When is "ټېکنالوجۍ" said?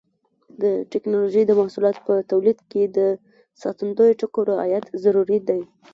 0.91-1.43